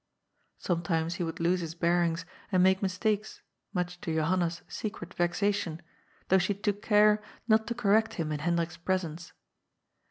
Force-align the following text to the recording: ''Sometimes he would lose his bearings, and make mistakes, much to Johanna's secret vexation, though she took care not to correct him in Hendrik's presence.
''Sometimes 0.57 1.13
he 1.21 1.23
would 1.23 1.39
lose 1.39 1.59
his 1.59 1.75
bearings, 1.75 2.25
and 2.51 2.63
make 2.63 2.81
mistakes, 2.81 3.43
much 3.71 4.01
to 4.01 4.11
Johanna's 4.11 4.63
secret 4.67 5.13
vexation, 5.13 5.79
though 6.29 6.39
she 6.39 6.55
took 6.55 6.81
care 6.81 7.21
not 7.47 7.67
to 7.67 7.75
correct 7.75 8.15
him 8.15 8.31
in 8.31 8.39
Hendrik's 8.39 8.77
presence. 8.77 9.31